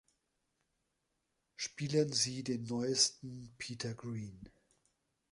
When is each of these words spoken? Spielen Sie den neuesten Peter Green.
Spielen 1.57 2.11
Sie 2.11 2.43
den 2.43 2.63
neuesten 2.63 3.53
Peter 3.59 3.93
Green. 3.93 4.49